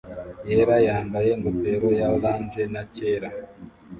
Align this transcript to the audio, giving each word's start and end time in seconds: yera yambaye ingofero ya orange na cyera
yera 0.49 0.77
yambaye 0.87 1.29
ingofero 1.35 1.87
ya 1.99 2.07
orange 2.15 2.63
na 2.73 2.81
cyera 2.93 3.29